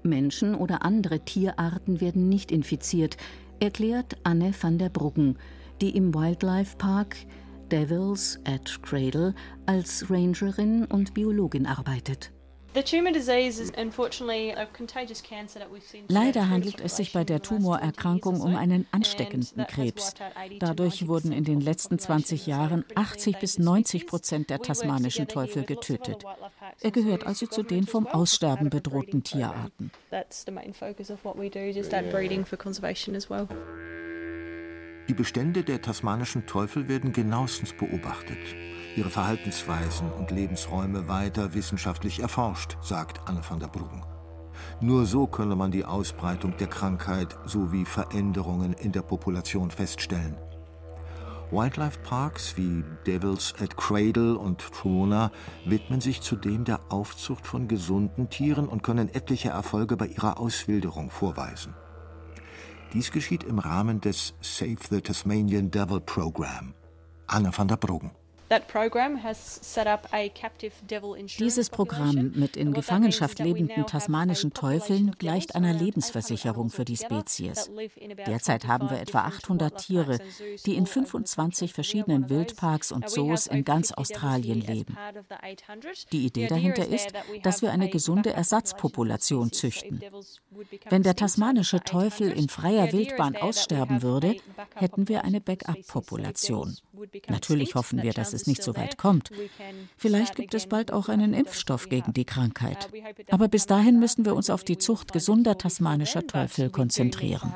Menschen 0.06 0.56
oder 0.56 0.86
andere 0.86 1.20
Tierarten 1.20 2.00
werden 2.00 2.30
nicht 2.30 2.52
infiziert, 2.52 3.18
erklärt 3.60 4.18
Anne 4.24 4.54
van 4.60 4.78
der 4.78 4.90
Bruggen, 4.90 5.38
die 5.82 5.96
im 5.96 6.14
Wildlife 6.14 6.78
Park 6.78 7.18
Devils 7.72 8.40
at 8.46 8.82
Cradle 8.84 9.34
als 9.66 10.10
Rangerin 10.10 10.86
und 10.86 11.14
Biologin 11.14 11.66
arbeitet. 11.66 12.35
Leider 16.08 16.50
handelt 16.50 16.82
es 16.82 16.98
sich 16.98 17.14
bei 17.14 17.24
der 17.24 17.42
Tumorerkrankung 17.42 18.42
um 18.42 18.56
einen 18.56 18.86
ansteckenden 18.92 19.66
Krebs. 19.68 20.14
Dadurch 20.60 21.08
wurden 21.08 21.32
in 21.32 21.46
den 21.46 21.62
letzten 21.62 21.98
20 22.00 22.48
Jahren 22.48 22.84
80 22.96 23.40
bis 23.40 23.60
90 23.60 24.08
Prozent 24.08 24.50
der 24.50 24.60
tasmanischen 24.60 25.28
Teufel 25.28 25.64
getötet. 25.64 26.26
Er 26.82 26.92
gehört 26.92 27.26
also 27.26 27.48
zu 27.48 27.64
den 27.64 27.88
vom 27.88 28.08
Aussterben 28.08 28.70
bedrohten 28.70 29.24
Tierarten. 29.24 29.92
Die 35.08 35.14
Bestände 35.14 35.64
der 35.64 35.82
tasmanischen 35.82 36.46
Teufel 36.46 36.88
werden 36.90 37.14
genauestens 37.14 37.74
beobachtet 37.74 38.75
ihre 38.96 39.10
Verhaltensweisen 39.10 40.12
und 40.12 40.32
Lebensräume 40.32 41.08
weiter 41.08 41.54
wissenschaftlich 41.54 42.20
erforscht, 42.20 42.78
sagt 42.82 43.28
Anne 43.28 43.42
van 43.48 43.60
der 43.60 43.68
Bruggen. 43.68 44.04
Nur 44.82 45.06
so 45.06 45.28
könne 45.28 45.56
man 45.56 45.72
die 45.72 45.86
Ausbreitung 45.86 46.58
der 46.58 46.68
Krankheit 46.68 47.38
sowie 47.46 47.86
Veränderungen 47.86 48.74
in 48.74 48.92
der 48.92 49.02
Population 49.02 49.72
feststellen. 49.72 50.38
Wildlife 51.52 52.00
Parks 52.00 52.58
wie 52.58 52.84
Devils 53.06 53.54
at 53.62 53.78
Cradle 53.78 54.38
und 54.38 54.60
Trona 54.74 55.32
widmen 55.64 56.02
sich 56.02 56.22
zudem 56.22 56.64
der 56.64 56.80
Aufzucht 56.90 57.46
von 57.46 57.68
gesunden 57.68 58.30
Tieren 58.30 58.68
und 58.68 58.82
können 58.82 59.14
etliche 59.14 59.50
Erfolge 59.50 59.96
bei 59.96 60.08
ihrer 60.08 60.40
Auswilderung 60.40 61.12
vorweisen. 61.12 61.76
Dies 62.94 63.12
geschieht 63.12 63.44
im 63.44 63.60
Rahmen 63.60 64.02
des 64.02 64.34
Save 64.42 64.78
the 64.90 65.02
Tasmanian 65.02 65.70
Devil 65.70 66.00
Program. 66.00 66.74
Anne 67.28 67.52
van 67.56 67.68
der 67.68 67.78
Bruggen. 67.78 68.12
Dieses 71.40 71.70
Programm 71.72 72.32
mit 72.36 72.58
in 72.58 72.74
Gefangenschaft 72.74 73.40
lebenden 73.40 73.88
tasmanischen 73.88 74.54
Teufeln 74.54 75.16
gleicht 75.18 75.56
einer 75.56 75.74
Lebensversicherung 75.74 76.70
für 76.70 76.86
die 76.86 76.98
Spezies. 76.98 77.72
Derzeit 78.28 78.68
haben 78.68 78.90
wir 78.92 79.00
etwa 79.00 79.22
800 79.22 79.78
Tiere, 79.80 80.20
die 80.66 80.76
in 80.76 80.86
25 80.86 81.74
verschiedenen 81.74 82.30
Wildparks 82.30 82.92
und 82.92 83.10
Zoos 83.10 83.48
in 83.48 83.64
ganz 83.64 83.92
Australien 83.92 84.62
leben. 84.62 84.96
Die 86.12 86.26
Idee 86.26 86.48
dahinter 86.48 86.88
ist, 86.88 87.14
dass 87.42 87.64
wir 87.64 87.72
eine 87.72 87.90
gesunde 87.90 88.32
Ersatzpopulation 88.32 89.52
züchten. 89.52 90.04
Wenn 90.90 91.02
der 91.02 91.16
tasmanische 91.16 91.80
Teufel 91.80 92.32
in 92.32 92.48
freier 92.50 92.92
Wildbahn 92.92 93.36
aussterben 93.36 94.04
würde, 94.04 94.36
hätten 94.76 95.08
wir 95.08 95.24
eine 95.24 95.42
Backup-Population. 95.42 96.78
Natürlich 97.28 97.74
hoffen 97.74 98.04
wir, 98.04 98.14
dass 98.14 98.35
es 98.36 98.48
nicht 98.48 98.62
so 98.62 98.76
weit 98.76 98.98
kommt. 98.98 99.32
Vielleicht 99.98 100.36
gibt 100.36 100.54
es 100.54 100.68
bald 100.68 100.92
auch 100.92 101.10
einen 101.10 101.34
Impfstoff 101.34 101.90
gegen 101.90 102.14
die 102.14 102.26
Krankheit. 102.26 102.90
Aber 103.32 103.48
bis 103.48 103.66
dahin 103.66 104.00
müssen 104.00 104.26
wir 104.26 104.36
uns 104.36 104.50
auf 104.50 104.64
die 104.64 104.78
Zucht 104.78 105.14
gesunder 105.14 105.58
tasmanischer 105.58 106.28
Teufel 106.28 106.70
konzentrieren. 106.70 107.54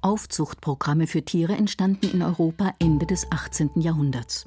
Aufzuchtprogramme 0.00 1.06
für 1.06 1.22
Tiere 1.22 1.54
entstanden 1.54 2.10
in 2.12 2.22
Europa 2.22 2.74
Ende 2.78 3.06
des 3.06 3.26
18. 3.32 3.70
Jahrhunderts. 3.76 4.46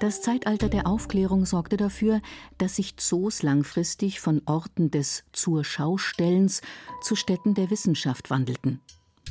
Das 0.00 0.20
Zeitalter 0.20 0.68
der 0.68 0.86
Aufklärung 0.86 1.46
sorgte 1.46 1.76
dafür, 1.76 2.20
dass 2.58 2.76
sich 2.76 2.96
Zoos 2.96 3.42
langfristig 3.42 4.20
von 4.20 4.42
Orten 4.46 4.90
des 4.90 5.24
zur 5.32 5.64
Schaustellens 5.64 6.60
zu 7.02 7.14
Städten 7.14 7.54
der 7.54 7.70
Wissenschaft 7.70 8.28
wandelten. 8.28 8.80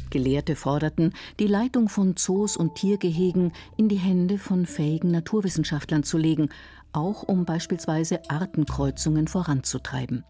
Gelehrte 0.09 0.55
forderten, 0.55 1.13
die 1.39 1.47
Leitung 1.47 1.89
von 1.89 2.15
Zoos 2.15 2.57
und 2.57 2.75
Tiergehegen 2.75 3.51
in 3.77 3.89
die 3.89 3.97
Hände 3.97 4.37
von 4.37 4.65
fähigen 4.65 5.11
Naturwissenschaftlern 5.11 6.03
zu 6.03 6.17
legen, 6.17 6.49
auch 6.93 7.23
um 7.23 7.45
beispielsweise 7.45 8.29
Artenkreuzungen 8.29 9.27
voranzutreiben. 9.27 10.23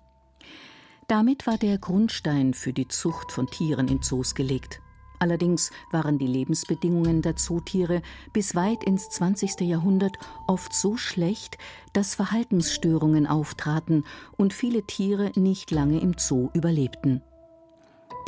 Damit 1.07 1.45
war 1.45 1.57
der 1.57 1.77
Grundstein 1.77 2.53
für 2.53 2.73
die 2.73 2.87
Zucht 2.87 3.31
von 3.31 3.47
Tieren 3.47 3.87
in 3.87 4.01
Zoos 4.01 4.33
gelegt. 4.33 4.81
Allerdings 5.21 5.69
waren 5.91 6.17
die 6.17 6.25
Lebensbedingungen 6.25 7.21
der 7.21 7.35
Zootiere 7.35 8.01
bis 8.33 8.55
weit 8.55 8.83
ins 8.83 9.07
20. 9.09 9.61
Jahrhundert 9.61 10.17
oft 10.47 10.73
so 10.73 10.97
schlecht, 10.97 11.59
dass 11.93 12.15
Verhaltensstörungen 12.15 13.27
auftraten 13.27 14.03
und 14.35 14.51
viele 14.51 14.81
Tiere 14.81 15.31
nicht 15.35 15.69
lange 15.69 15.99
im 16.01 16.15
Zoo 16.17 16.49
überlebten. 16.55 17.21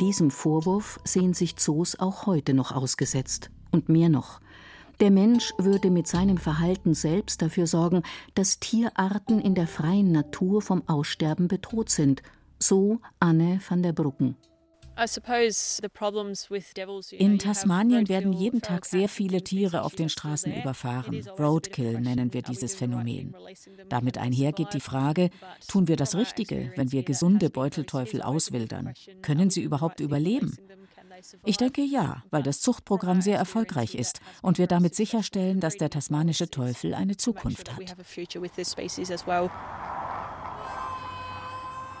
Diesem 0.00 0.30
Vorwurf 0.30 1.00
sehen 1.02 1.34
sich 1.34 1.56
Zoos 1.56 1.98
auch 1.98 2.26
heute 2.26 2.54
noch 2.54 2.70
ausgesetzt. 2.70 3.50
Und 3.72 3.88
mehr 3.88 4.08
noch. 4.08 4.40
Der 5.00 5.10
Mensch 5.10 5.52
würde 5.58 5.90
mit 5.90 6.06
seinem 6.06 6.38
Verhalten 6.38 6.94
selbst 6.94 7.42
dafür 7.42 7.66
sorgen, 7.66 8.04
dass 8.36 8.60
Tierarten 8.60 9.40
in 9.40 9.56
der 9.56 9.66
freien 9.66 10.12
Natur 10.12 10.62
vom 10.62 10.86
Aussterben 10.86 11.48
bedroht 11.48 11.90
sind. 11.90 12.22
So 12.60 13.00
Anne 13.18 13.58
van 13.68 13.82
der 13.82 13.92
Bruggen. 13.92 14.36
In 17.10 17.38
Tasmanien 17.38 18.08
werden 18.08 18.32
jeden 18.32 18.62
Tag 18.62 18.84
sehr 18.84 19.08
viele 19.08 19.42
Tiere 19.42 19.82
auf 19.82 19.94
den 19.94 20.08
Straßen 20.08 20.54
überfahren. 20.54 21.26
Roadkill 21.38 22.00
nennen 22.00 22.32
wir 22.32 22.42
dieses 22.42 22.74
Phänomen. 22.74 23.34
Damit 23.88 24.18
einher 24.18 24.52
geht 24.52 24.72
die 24.72 24.80
Frage, 24.80 25.30
tun 25.66 25.88
wir 25.88 25.96
das 25.96 26.14
Richtige, 26.14 26.72
wenn 26.76 26.92
wir 26.92 27.02
gesunde 27.02 27.50
Beutelteufel 27.50 28.22
auswildern? 28.22 28.94
Können 29.22 29.50
sie 29.50 29.62
überhaupt 29.62 30.00
überleben? 30.00 30.56
Ich 31.44 31.56
denke 31.56 31.82
ja, 31.82 32.22
weil 32.30 32.42
das 32.42 32.60
Zuchtprogramm 32.60 33.20
sehr 33.20 33.38
erfolgreich 33.38 33.94
ist 33.94 34.20
und 34.42 34.58
wir 34.58 34.66
damit 34.66 34.94
sicherstellen, 34.94 35.60
dass 35.60 35.76
der 35.76 35.90
tasmanische 35.90 36.50
Teufel 36.50 36.94
eine 36.94 37.16
Zukunft 37.16 37.72
hat. 37.72 37.96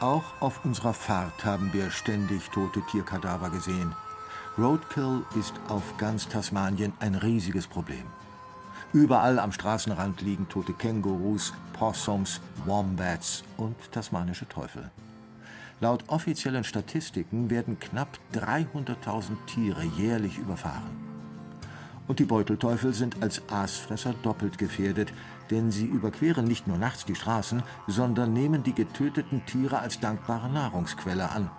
Auch 0.00 0.24
auf 0.40 0.64
unserer 0.64 0.92
Fahrt 0.92 1.44
haben 1.44 1.72
wir 1.72 1.90
ständig 1.90 2.50
tote 2.50 2.82
Tierkadaver 2.90 3.50
gesehen. 3.50 3.94
Roadkill 4.58 5.24
ist 5.38 5.54
auf 5.68 5.96
ganz 5.98 6.28
Tasmanien 6.28 6.92
ein 7.00 7.14
riesiges 7.14 7.66
Problem. 7.66 8.04
Überall 8.92 9.38
am 9.38 9.50
Straßenrand 9.50 10.20
liegen 10.20 10.48
tote 10.48 10.72
Kängurus, 10.72 11.52
Possums, 11.72 12.40
Wombats 12.64 13.42
und 13.56 13.76
tasmanische 13.90 14.48
Teufel. 14.48 14.90
Laut 15.80 16.04
offiziellen 16.06 16.64
Statistiken 16.64 17.50
werden 17.50 17.78
knapp 17.80 18.18
300.000 18.34 19.36
Tiere 19.46 19.82
jährlich 19.82 20.38
überfahren. 20.38 21.03
Und 22.06 22.18
die 22.18 22.24
Beutelteufel 22.24 22.92
sind 22.92 23.22
als 23.22 23.42
Aasfresser 23.48 24.14
doppelt 24.22 24.58
gefährdet, 24.58 25.12
denn 25.50 25.70
sie 25.70 25.86
überqueren 25.86 26.44
nicht 26.44 26.66
nur 26.66 26.78
nachts 26.78 27.04
die 27.04 27.14
Straßen, 27.14 27.62
sondern 27.86 28.32
nehmen 28.32 28.62
die 28.62 28.74
getöteten 28.74 29.44
Tiere 29.46 29.78
als 29.78 30.00
dankbare 30.00 30.50
Nahrungsquelle 30.50 31.30
an. 31.30 31.50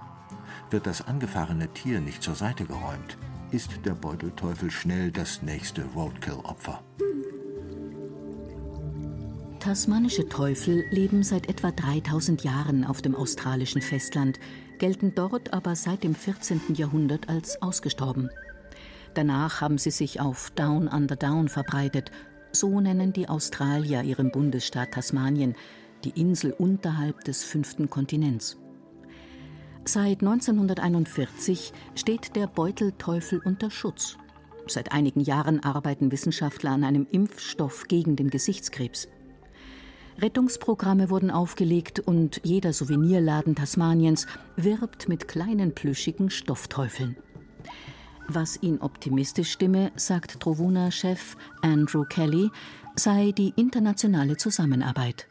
Wird 0.69 0.87
das 0.87 1.07
angefahrene 1.07 1.67
Tier 1.69 1.99
nicht 1.99 2.21
zur 2.21 2.35
Seite 2.35 2.65
geräumt, 2.65 3.17
ist 3.51 3.85
der 3.85 3.93
Beutelteufel 3.93 4.71
schnell 4.71 5.11
das 5.11 5.41
nächste 5.41 5.83
Roadkill-Opfer. 5.95 6.81
Tasmanische 9.59 10.29
Teufel 10.29 10.85
leben 10.91 11.23
seit 11.23 11.49
etwa 11.49 11.71
3000 11.71 12.43
Jahren 12.43 12.83
auf 12.83 13.01
dem 13.01 13.15
australischen 13.15 13.81
Festland, 13.81 14.39
gelten 14.77 15.13
dort 15.15 15.53
aber 15.53 15.75
seit 15.75 16.03
dem 16.03 16.13
14. 16.13 16.75
Jahrhundert 16.75 17.29
als 17.29 17.59
ausgestorben. 17.63 18.29
Danach 19.15 19.61
haben 19.61 19.77
sie 19.77 19.91
sich 19.91 20.19
auf 20.19 20.51
Down 20.51 20.89
Under 20.89 21.15
Down 21.15 21.47
verbreitet, 21.47 22.11
so 22.51 22.81
nennen 22.81 23.13
die 23.13 23.29
Australier 23.29 24.03
ihren 24.03 24.29
Bundesstaat 24.29 24.91
Tasmanien, 24.91 25.55
die 26.03 26.19
Insel 26.19 26.51
unterhalb 26.51 27.23
des 27.23 27.45
fünften 27.45 27.89
Kontinents. 27.89 28.57
Seit 29.85 30.21
1941 30.21 31.71
steht 31.95 32.35
der 32.35 32.47
Beutelteufel 32.47 33.39
unter 33.45 33.71
Schutz. 33.71 34.17
Seit 34.67 34.91
einigen 34.91 35.21
Jahren 35.21 35.63
arbeiten 35.63 36.11
Wissenschaftler 36.11 36.71
an 36.71 36.83
einem 36.83 37.07
Impfstoff 37.09 37.87
gegen 37.87 38.17
den 38.17 38.29
Gesichtskrebs. 38.29 39.07
Rettungsprogramme 40.17 41.09
wurden 41.09 41.31
aufgelegt 41.31 41.99
und 41.99 42.41
jeder 42.43 42.73
Souvenirladen 42.73 43.55
Tasmaniens 43.55 44.27
wirbt 44.57 45.07
mit 45.07 45.29
kleinen 45.29 45.73
plüschigen 45.73 46.29
Stoffteufeln. 46.29 47.15
Was 48.27 48.57
ihn 48.61 48.79
optimistisch 48.81 49.51
stimme, 49.51 49.91
sagt 49.95 50.39
Trovuna-Chef 50.39 51.37
Andrew 51.61 52.05
Kelly, 52.05 52.49
sei 52.95 53.31
die 53.31 53.53
internationale 53.55 54.35
Zusammenarbeit. 54.35 55.27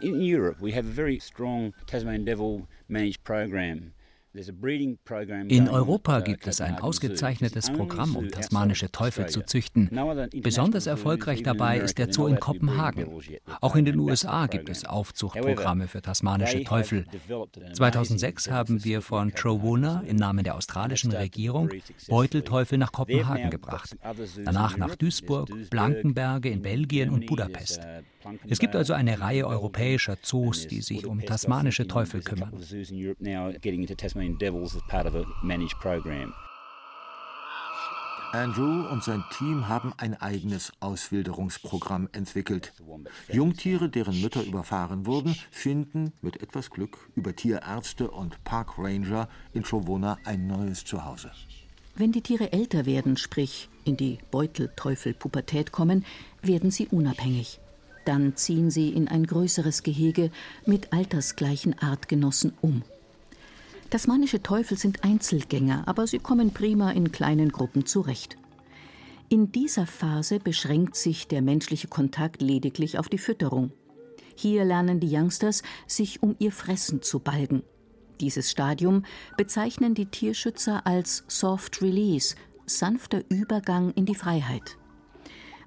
In 0.00 0.20
Europe, 0.20 0.60
we 0.60 0.72
have 0.72 0.86
a 0.86 0.92
very 0.92 1.20
strong 1.20 1.72
Tasmanian 1.86 2.24
Devil 2.24 2.66
managed 2.88 3.22
program. 3.22 3.92
In 4.34 5.68
Europa 5.68 6.20
gibt 6.20 6.46
es 6.46 6.60
ein 6.60 6.78
ausgezeichnetes 6.78 7.72
Programm, 7.72 8.14
um 8.14 8.28
tasmanische 8.28 8.90
Teufel 8.92 9.26
zu 9.26 9.42
züchten. 9.42 9.90
Besonders 10.42 10.86
erfolgreich 10.86 11.42
dabei 11.42 11.78
ist 11.78 11.98
der 11.98 12.12
Zoo 12.12 12.26
in 12.26 12.38
Kopenhagen. 12.38 13.08
Auch 13.60 13.74
in 13.74 13.84
den 13.84 13.98
USA 13.98 14.46
gibt 14.46 14.68
es 14.68 14.84
Aufzuchtprogramme 14.84 15.88
für 15.88 16.02
tasmanische 16.02 16.62
Teufel. 16.62 17.06
2006 17.72 18.50
haben 18.50 18.84
wir 18.84 19.00
von 19.00 19.32
Trowuna 19.32 20.02
im 20.06 20.16
Namen 20.16 20.44
der 20.44 20.56
australischen 20.56 21.12
Regierung 21.12 21.70
Beutelteufel 22.08 22.78
nach 22.78 22.92
Kopenhagen 22.92 23.50
gebracht. 23.50 23.96
Danach 24.44 24.76
nach 24.76 24.94
Duisburg, 24.94 25.48
Blankenberge 25.70 26.50
in 26.50 26.62
Belgien 26.62 27.10
und 27.10 27.26
Budapest. 27.26 27.80
Es 28.48 28.58
gibt 28.58 28.74
also 28.74 28.92
eine 28.92 29.20
Reihe 29.20 29.46
europäischer 29.46 30.16
Zoos, 30.22 30.66
die 30.66 30.80
sich 30.80 31.06
um 31.06 31.20
tasmanische 31.20 31.86
Teufel 31.86 32.22
kümmern. 32.22 32.52
Andrew 38.32 38.86
und 38.90 39.02
sein 39.02 39.24
Team 39.30 39.68
haben 39.68 39.94
ein 39.96 40.14
eigenes 40.20 40.70
Auswilderungsprogramm 40.80 42.10
entwickelt. 42.12 42.74
Jungtiere, 43.32 43.88
deren 43.88 44.20
Mütter 44.20 44.42
überfahren 44.42 45.06
wurden, 45.06 45.34
finden 45.50 46.12
mit 46.20 46.42
etwas 46.42 46.68
Glück 46.70 47.08
über 47.14 47.34
Tierärzte 47.34 48.10
und 48.10 48.44
Parkranger 48.44 49.28
in 49.54 49.62
Chowona 49.62 50.18
ein 50.24 50.46
neues 50.46 50.84
Zuhause. 50.84 51.30
Wenn 51.96 52.12
die 52.12 52.20
Tiere 52.20 52.52
älter 52.52 52.84
werden, 52.84 53.16
sprich 53.16 53.70
in 53.84 53.96
die 53.96 54.18
Beutelteufel-Pubertät 54.30 55.72
kommen, 55.72 56.04
werden 56.42 56.70
sie 56.70 56.86
unabhängig. 56.86 57.60
Dann 58.08 58.36
ziehen 58.36 58.70
sie 58.70 58.88
in 58.88 59.06
ein 59.06 59.26
größeres 59.26 59.82
Gehege 59.82 60.30
mit 60.64 60.94
altersgleichen 60.94 61.78
Artgenossen 61.78 62.54
um. 62.62 62.82
Tasmanische 63.90 64.42
Teufel 64.42 64.78
sind 64.78 65.04
Einzelgänger, 65.04 65.82
aber 65.84 66.06
sie 66.06 66.18
kommen 66.18 66.54
prima 66.54 66.90
in 66.92 67.12
kleinen 67.12 67.50
Gruppen 67.50 67.84
zurecht. 67.84 68.38
In 69.28 69.52
dieser 69.52 69.86
Phase 69.86 70.38
beschränkt 70.38 70.96
sich 70.96 71.28
der 71.28 71.42
menschliche 71.42 71.88
Kontakt 71.88 72.40
lediglich 72.40 72.98
auf 72.98 73.10
die 73.10 73.18
Fütterung. 73.18 73.72
Hier 74.34 74.64
lernen 74.64 75.00
die 75.00 75.14
Youngsters, 75.14 75.62
sich 75.86 76.22
um 76.22 76.34
ihr 76.38 76.52
Fressen 76.52 77.02
zu 77.02 77.18
balgen. 77.18 77.62
Dieses 78.22 78.50
Stadium 78.50 79.04
bezeichnen 79.36 79.92
die 79.92 80.06
Tierschützer 80.06 80.86
als 80.86 81.24
Soft 81.28 81.82
Release, 81.82 82.36
sanfter 82.64 83.22
Übergang 83.28 83.92
in 83.92 84.06
die 84.06 84.14
Freiheit. 84.14 84.77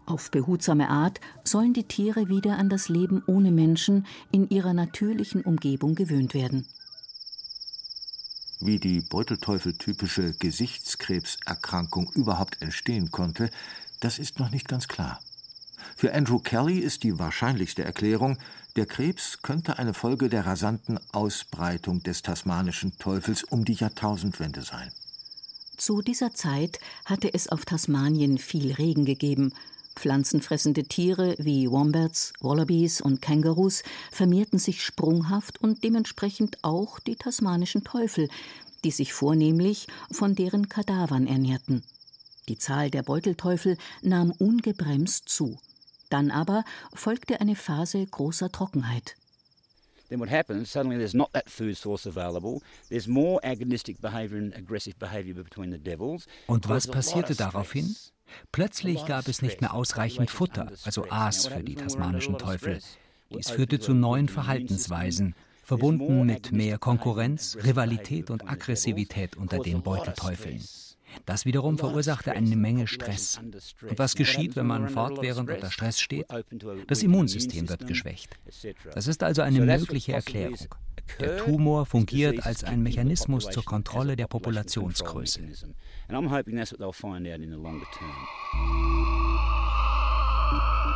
Auf 0.05 0.31
behutsame 0.31 0.89
Art 0.89 1.19
sollen 1.43 1.73
die 1.73 1.87
Tiere 1.87 2.27
wieder 2.27 2.57
an 2.57 2.69
das 2.69 2.89
Leben 2.89 3.23
ohne 3.27 3.51
Menschen 3.51 4.05
in 4.31 4.49
ihrer 4.49 4.73
natürlichen 4.73 5.41
Umgebung 5.41 5.95
gewöhnt 5.95 6.33
werden. 6.33 6.65
Wie 8.59 8.79
die 8.79 9.01
Beutelteufel-typische 9.01 10.33
Gesichtskrebserkrankung 10.33 12.11
überhaupt 12.13 12.61
entstehen 12.61 13.09
konnte, 13.09 13.49
das 13.99 14.19
ist 14.19 14.39
noch 14.39 14.51
nicht 14.51 14.67
ganz 14.67 14.87
klar. 14.87 15.19
Für 15.95 16.13
Andrew 16.13 16.39
Kelly 16.39 16.79
ist 16.79 17.03
die 17.03 17.17
wahrscheinlichste 17.17 17.83
Erklärung, 17.83 18.37
der 18.75 18.85
Krebs 18.85 19.41
könnte 19.41 19.79
eine 19.79 19.93
Folge 19.93 20.29
der 20.29 20.45
rasanten 20.45 20.99
Ausbreitung 21.11 22.03
des 22.03 22.21
tasmanischen 22.21 22.97
Teufels 22.99 23.43
um 23.43 23.65
die 23.65 23.73
Jahrtausendwende 23.73 24.61
sein. 24.61 24.91
Zu 25.77 26.01
dieser 26.01 26.33
Zeit 26.33 26.79
hatte 27.05 27.33
es 27.33 27.47
auf 27.47 27.65
Tasmanien 27.65 28.37
viel 28.37 28.73
Regen 28.73 29.05
gegeben 29.05 29.53
Pflanzenfressende 29.95 30.83
Tiere 30.83 31.35
wie 31.37 31.69
Wombats, 31.69 32.33
Wallabies 32.39 33.01
und 33.01 33.21
Kängurus 33.21 33.83
vermehrten 34.11 34.59
sich 34.59 34.83
sprunghaft 34.83 35.61
und 35.61 35.83
dementsprechend 35.83 36.57
auch 36.63 36.99
die 36.99 37.15
tasmanischen 37.15 37.83
Teufel, 37.83 38.29
die 38.83 38.91
sich 38.91 39.13
vornehmlich 39.13 39.87
von 40.11 40.35
deren 40.35 40.69
Kadavern 40.69 41.27
ernährten. 41.27 41.83
Die 42.49 42.57
Zahl 42.57 42.89
der 42.89 43.03
Beutelteufel 43.03 43.77
nahm 44.01 44.31
ungebremst 44.31 45.29
zu. 45.29 45.59
Dann 46.09 46.31
aber 46.31 46.65
folgte 46.93 47.39
eine 47.39 47.55
Phase 47.55 48.05
großer 48.05 48.51
Trockenheit. 48.51 49.15
Then 50.11 50.19
what 50.19 50.29
happens, 50.29 50.69
suddenly 50.69 50.97
there's 50.97 51.13
not 51.13 51.31
that 51.31 51.49
food 51.49 51.77
source 51.77 52.05
available. 52.05 52.61
There's 52.89 53.07
more 53.07 53.39
agonistic 53.43 54.01
behavior 54.01 54.37
and 54.37 54.53
aggressive 54.55 54.99
behavior 54.99 55.33
between 55.33 55.71
the 55.71 55.77
devils. 55.77 56.27
Und 56.47 56.67
was 56.67 56.85
passierte 56.85 57.33
daraufhin? 57.35 57.95
Plötzlich 58.51 59.05
gab 59.05 59.27
es 59.27 59.41
nicht 59.41 59.61
mehr 59.61 59.73
ausreichend 59.73 60.29
Futter, 60.29 60.71
also 60.83 61.09
Aas 61.09 61.47
für 61.47 61.63
die 61.63 61.75
tasmanischen 61.75 62.37
Teufel. 62.37 62.79
Dies 63.33 63.49
führte 63.49 63.79
zu 63.79 63.93
neuen 63.93 64.27
Verhaltensweisen, 64.27 65.33
verbunden 65.63 66.25
mit 66.25 66.51
mehr 66.51 66.77
Konkurrenz, 66.77 67.57
Rivalität 67.63 68.29
und 68.29 68.49
Aggressivität 68.49 69.37
unter 69.37 69.59
den 69.59 69.81
Beutelteufeln. 69.81 70.61
Das 71.25 71.45
wiederum 71.45 71.77
verursachte 71.77 72.31
eine 72.31 72.55
Menge 72.55 72.87
Stress. 72.87 73.39
Und 73.89 73.99
was 73.99 74.15
geschieht, 74.15 74.55
wenn 74.55 74.67
man 74.67 74.89
fortwährend 74.89 75.49
unter 75.49 75.71
Stress 75.71 75.99
steht? 75.99 76.27
Das 76.87 77.03
Immunsystem 77.03 77.69
wird 77.69 77.87
geschwächt. 77.87 78.37
Das 78.93 79.07
ist 79.07 79.23
also 79.23 79.41
eine 79.41 79.61
mögliche 79.61 80.13
Erklärung. 80.13 80.57
Der 81.19 81.37
Tumor 81.37 81.85
fungiert 81.85 82.45
als 82.45 82.63
ein 82.63 82.83
Mechanismus 82.83 83.49
zur 83.49 83.65
Kontrolle 83.65 84.15
der 84.15 84.27
Populationsgröße. 84.27 85.41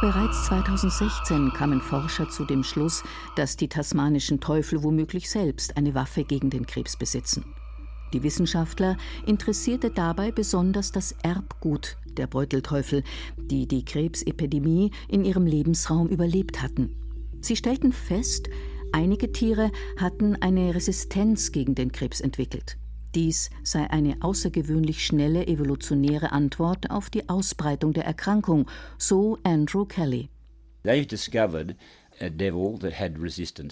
Bereits 0.01 0.45
2016 0.45 1.53
kamen 1.53 1.81
Forscher 1.81 2.29
zu 2.29 2.45
dem 2.45 2.63
Schluss, 2.63 3.03
dass 3.35 3.55
die 3.55 3.69
tasmanischen 3.69 4.39
Teufel 4.41 4.83
womöglich 4.83 5.29
selbst 5.29 5.77
eine 5.77 5.95
Waffe 5.95 6.25
gegen 6.25 6.49
den 6.49 6.65
Krebs 6.65 6.97
besitzen. 6.97 7.45
Die 8.15 8.23
Wissenschaftler 8.23 8.95
interessierte 9.25 9.91
dabei 9.91 10.31
besonders 10.31 10.93
das 10.93 11.13
Erbgut 11.21 11.97
der 12.15 12.27
Beutelteufel, 12.27 13.03
die 13.35 13.67
die 13.67 13.83
Krebsepidemie 13.83 14.91
in 15.09 15.25
ihrem 15.25 15.45
Lebensraum 15.45 16.07
überlebt 16.07 16.61
hatten. 16.61 16.95
Sie 17.41 17.57
stellten 17.57 17.91
fest, 17.91 18.47
einige 18.93 19.33
Tiere 19.33 19.69
hatten 19.99 20.37
eine 20.37 20.73
Resistenz 20.73 21.51
gegen 21.51 21.75
den 21.75 21.91
Krebs 21.91 22.21
entwickelt. 22.21 22.77
Dies 23.15 23.49
sei 23.63 23.89
eine 23.89 24.15
außergewöhnlich 24.21 25.05
schnelle 25.05 25.45
evolutionäre 25.47 26.31
Antwort 26.31 26.91
auf 26.91 27.09
die 27.09 27.27
Ausbreitung 27.27 27.91
der 27.91 28.05
Erkrankung, 28.05 28.65
so 28.97 29.39
Andrew 29.43 29.83
Kelly. 29.83 30.29
They've 30.85 31.05
discovered 31.05 31.75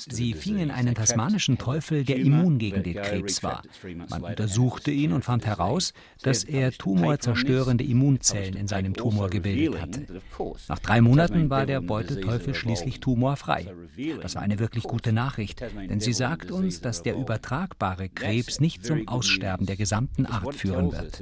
Sie 0.10 0.34
fingen 0.34 0.72
einen 0.72 0.96
tasmanischen 0.96 1.58
Teufel, 1.58 2.04
der 2.04 2.18
immun 2.18 2.58
gegen 2.58 2.84
den 2.84 2.96
Krebs 2.96 3.44
war. 3.44 3.64
Man 4.10 4.24
untersuchte 4.24 4.92
ihn 4.92 5.14
und 5.14 5.24
fand 5.24 5.46
heraus, 5.46 5.94
dass 6.22 6.44
er 6.44 6.72
tumorzerstörende 6.72 7.84
Immunzellen 7.84 8.56
in 8.56 8.68
seinem 8.68 8.94
Tumor 8.94 9.30
gebildet 9.30 9.82
hatte. 9.82 10.22
Nach 10.68 10.80
drei 10.80 11.02
Monaten 11.02 11.50
war 11.50 11.66
der 11.66 11.82
Beutelteufel 11.82 12.54
schließlich 12.54 13.00
tumorfrei. 13.00 13.74
Das 14.22 14.36
war 14.36 14.42
eine 14.42 14.60
wirklich 14.60 14.84
gute 14.84 15.14
Nachricht, 15.14 15.62
denn 15.62 16.00
sie 16.00 16.14
sagt 16.14 16.52
uns, 16.52 16.82
dass 16.82 17.04
der 17.04 17.16
übertragbare 17.16 18.10
Krebs 18.10 18.60
nicht 18.60 18.86
zum 18.86 19.08
Aussterben 19.08 19.66
der 19.66 19.76
gesamten 19.76 20.26
Art 20.26 20.56
führen 20.56 20.92
wird. 20.92 21.22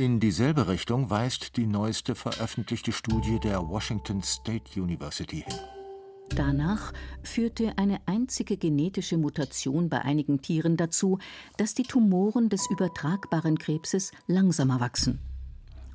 In 0.00 0.18
dieselbe 0.18 0.66
Richtung 0.66 1.10
weist 1.10 1.58
die 1.58 1.66
neueste 1.66 2.14
veröffentlichte 2.14 2.90
Studie 2.90 3.38
der 3.38 3.68
Washington 3.68 4.22
State 4.22 4.80
University 4.80 5.44
hin. 5.46 5.58
Danach 6.30 6.94
führte 7.22 7.76
eine 7.76 8.00
einzige 8.06 8.56
genetische 8.56 9.18
Mutation 9.18 9.90
bei 9.90 10.00
einigen 10.00 10.40
Tieren 10.40 10.78
dazu, 10.78 11.18
dass 11.58 11.74
die 11.74 11.82
Tumoren 11.82 12.48
des 12.48 12.66
übertragbaren 12.70 13.58
Krebses 13.58 14.12
langsamer 14.26 14.80
wachsen. 14.80 15.18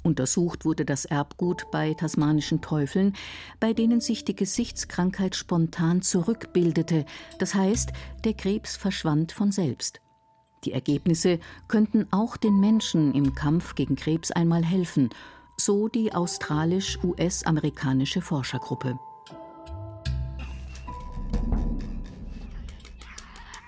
Untersucht 0.04 0.65
wurde 0.65 0.86
das 0.86 1.06
Erbgut 1.06 1.65
bei 1.72 1.96
tasmanischen 1.96 2.62
Teufeln, 2.62 3.13
bei 3.60 3.74
denen 3.74 4.02
sich 4.02 4.24
die 4.24 4.36
Gesichtskrankheit 4.36 5.36
spontan 5.36 6.04
zurückbildete, 6.04 7.06
das 7.39 7.56
heißt, 7.56 7.91
der 8.24 8.36
Krebs 8.36 8.78
verschwand 8.78 9.32
von 9.32 9.52
selbst. 9.52 10.00
Die 10.65 10.73
Ergebnisse 10.73 11.39
könnten 11.67 12.08
auch 12.12 12.38
den 12.38 12.60
Menschen 12.60 13.13
im 13.13 13.36
Kampf 13.36 13.75
gegen 13.75 13.95
Krebs 13.95 14.32
einmal 14.32 14.65
helfen, 14.65 15.12
so 15.58 15.88
die 15.88 16.12
australisch-US-amerikanische 16.13 18.21
Forschergruppe. 18.21 18.97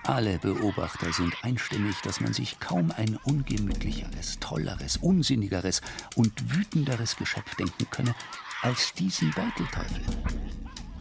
Alle 0.02 0.38
Beobachter 0.38 1.12
sind 1.12 1.44
einstimmig, 1.44 1.94
dass 2.02 2.20
man 2.20 2.32
sich 2.32 2.58
kaum 2.58 2.92
ein 2.96 3.16
ungemütlicheres, 3.24 4.40
tolleres, 4.40 4.96
unsinnigeres 4.96 5.82
und 6.16 6.56
wütenderes 6.56 7.14
Geschöpf 7.16 7.54
denken 7.56 7.86
könne 7.90 8.14
als 8.62 8.94
diesen 8.94 9.30
Beutelteufel, 9.32 10.00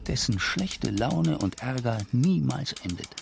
dessen 0.06 0.38
schlechte 0.40 0.92
Laune 0.92 1.40
und 1.40 1.62
Ärger 1.62 2.00
niemals 2.12 2.74
endet 2.84 3.16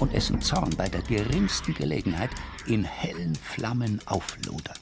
und 0.00 0.12
dessen 0.12 0.40
Zorn 0.40 0.70
bei 0.76 0.88
der 0.88 1.02
geringsten 1.02 1.74
Gelegenheit 1.74 2.30
in 2.66 2.84
hellen 2.84 3.34
Flammen 3.34 4.00
auflodert. 4.06 4.80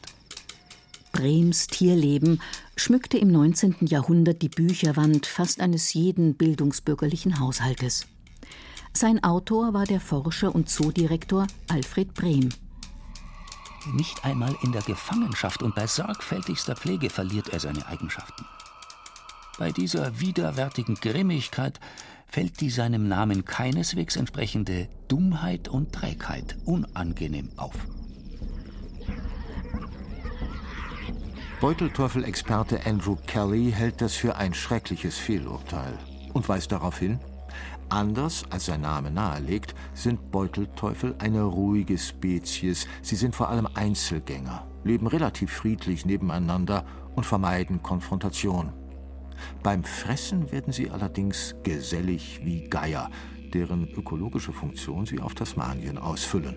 Brems 1.12 1.66
Tierleben 1.66 2.42
schmückte 2.76 3.16
im 3.16 3.28
19. 3.28 3.87
Jahrhundert 3.87 4.42
die 4.42 4.50
Bücherwand 4.50 5.26
fast 5.26 5.61
eines 5.61 5.94
jeden 5.94 6.35
bildungsbürgerlichen 6.35 7.40
Haushaltes. 7.40 8.06
Sein 8.92 9.24
Autor 9.24 9.72
war 9.72 9.85
der 9.85 10.00
Forscher 10.00 10.54
und 10.54 10.68
Zoodirektor 10.68 11.46
Alfred 11.68 12.12
Brehm. 12.14 12.50
Nicht 13.92 14.24
einmal 14.24 14.56
in 14.62 14.72
der 14.72 14.82
Gefangenschaft 14.82 15.62
und 15.62 15.74
bei 15.74 15.87
sorgfältigster 15.87 16.76
Pflege 16.76 17.09
verliert 17.09 17.48
er 17.50 17.61
seine 17.61 17.87
Eigenschaften. 17.87 18.44
Bei 19.59 19.70
dieser 19.70 20.20
widerwärtigen 20.20 20.96
Grimmigkeit 20.96 21.80
fällt 22.26 22.60
die 22.60 22.70
seinem 22.70 23.08
Namen 23.08 23.44
keineswegs 23.44 24.16
entsprechende 24.16 24.88
Dummheit 25.08 25.68
und 25.68 25.92
Trägheit 25.92 26.56
unangenehm 26.64 27.50
auf. 27.56 27.74
Beutelteufel-Experte 31.60 32.84
Andrew 32.84 33.16
Kelly 33.26 33.72
hält 33.72 34.02
das 34.02 34.14
für 34.14 34.36
ein 34.36 34.52
schreckliches 34.52 35.16
Fehlurteil 35.16 35.98
und 36.34 36.46
weist 36.48 36.70
darauf 36.70 36.98
hin, 36.98 37.18
anders 37.88 38.44
als 38.50 38.66
sein 38.66 38.82
Name 38.82 39.10
nahelegt, 39.10 39.74
sind 39.94 40.30
Beutelteufel 40.30 41.14
eine 41.18 41.44
ruhige 41.44 41.96
Spezies. 41.96 42.86
Sie 43.00 43.16
sind 43.16 43.34
vor 43.34 43.48
allem 43.48 43.66
Einzelgänger, 43.72 44.66
leben 44.84 45.06
relativ 45.06 45.50
friedlich 45.50 46.04
nebeneinander 46.04 46.84
und 47.14 47.24
vermeiden 47.24 47.82
Konfrontation. 47.82 48.72
Beim 49.62 49.85
Fressen 49.85 50.51
werden 50.53 50.72
sie 50.72 50.90
allerdings 50.90 51.55
gesellig 51.62 52.40
wie 52.44 52.64
Geier, 52.64 53.11
deren 53.53 53.88
ökologische 53.96 54.53
Funktion 54.53 55.07
sie 55.07 55.20
auf 55.20 55.35
Tasmanien 55.35 55.99
ausfüllen. 55.99 56.57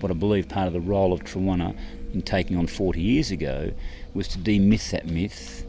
What 0.00 0.10
I 0.10 0.14
believe 0.14 0.48
part 0.48 0.66
of 0.66 0.72
the 0.72 0.90
role 0.90 1.12
of 1.12 1.20
Trawana 1.20 1.74
in 2.12 2.24
taking 2.24 2.56
on 2.56 2.66
40 2.66 3.00
years 3.00 3.30
ago 3.30 3.72
was 4.14 4.28
to 4.28 4.38
demyth 4.38 4.90
that 4.90 5.06
myth 5.06 5.66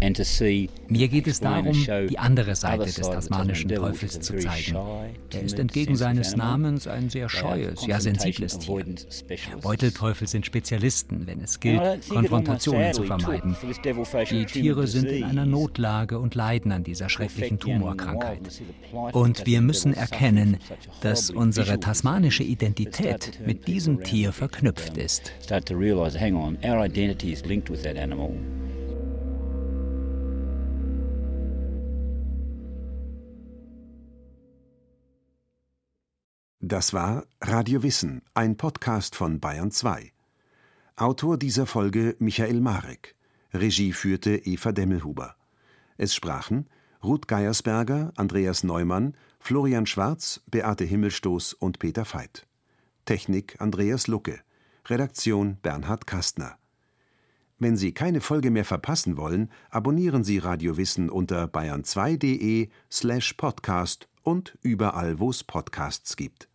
mir 0.00 1.08
geht 1.08 1.26
es 1.26 1.40
darum, 1.40 1.72
die 2.08 2.18
andere 2.18 2.54
Seite 2.54 2.84
des 2.84 2.96
tasmanischen 2.96 3.70
Teufels 3.70 4.20
zu 4.20 4.36
zeigen. 4.36 4.76
Er 5.32 5.42
ist 5.42 5.58
entgegen 5.58 5.96
seines 5.96 6.36
Namens 6.36 6.86
ein 6.86 7.08
sehr 7.08 7.28
scheues, 7.28 7.86
ja 7.86 8.00
sensibles 8.00 8.58
Tier. 8.58 8.84
Beutelteufel 9.62 10.28
sind 10.28 10.46
Spezialisten, 10.46 11.26
wenn 11.26 11.40
es 11.40 11.60
gilt, 11.60 12.08
Konfrontationen 12.08 12.92
zu 12.92 13.04
vermeiden. 13.04 13.56
Die 14.30 14.44
Tiere 14.44 14.86
sind 14.86 15.06
in 15.06 15.24
einer 15.24 15.46
Notlage 15.46 16.18
und 16.18 16.34
leiden 16.34 16.72
an 16.72 16.84
dieser 16.84 17.08
schrecklichen 17.08 17.58
Tumorkrankheit. 17.58 18.40
Und 19.12 19.46
wir 19.46 19.60
müssen 19.60 19.94
erkennen, 19.94 20.58
dass 21.00 21.30
unsere 21.30 21.80
tasmanische 21.80 22.42
Identität 22.42 23.40
mit 23.44 23.66
diesem 23.66 24.02
Tier 24.02 24.32
verknüpft 24.32 24.96
ist. 24.96 25.32
Das 36.68 36.92
war 36.92 37.24
Radio 37.40 37.84
Wissen, 37.84 38.22
ein 38.34 38.56
Podcast 38.56 39.14
von 39.14 39.38
Bayern 39.38 39.70
2. 39.70 40.10
Autor 40.96 41.38
dieser 41.38 41.64
Folge 41.64 42.16
Michael 42.18 42.60
Marek. 42.60 43.14
Regie 43.54 43.92
führte 43.92 44.34
Eva 44.34 44.72
Demmelhuber. 44.72 45.36
Es 45.96 46.12
sprachen 46.12 46.68
Ruth 47.04 47.28
Geiersberger, 47.28 48.12
Andreas 48.16 48.64
Neumann, 48.64 49.14
Florian 49.38 49.86
Schwarz, 49.86 50.42
Beate 50.50 50.82
Himmelstoß 50.82 51.52
und 51.52 51.78
Peter 51.78 52.04
Veit. 52.04 52.48
Technik 53.04 53.60
Andreas 53.60 54.08
Lucke. 54.08 54.40
Redaktion 54.86 55.58
Bernhard 55.62 56.08
Kastner. 56.08 56.58
Wenn 57.60 57.76
Sie 57.76 57.92
keine 57.94 58.20
Folge 58.20 58.50
mehr 58.50 58.64
verpassen 58.64 59.16
wollen, 59.16 59.52
abonnieren 59.70 60.24
Sie 60.24 60.38
Radio 60.38 60.76
Wissen 60.76 61.10
unter 61.10 61.44
bayern2.de 61.44 62.70
slash 62.90 63.34
podcast 63.34 64.08
und 64.24 64.58
überall, 64.62 65.20
wo 65.20 65.30
es 65.30 65.44
Podcasts 65.44 66.16
gibt. 66.16 66.48